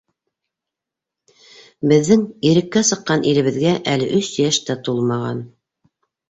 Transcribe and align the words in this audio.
Беҙҙең 1.91 2.23
иреккә 2.53 2.83
сыҡҡан 2.93 3.27
илебеҙгә 3.33 3.75
әле 3.93 4.09
өс 4.21 4.33
йәш 4.47 4.61
тә 4.71 4.79
тулмаған. 4.89 5.45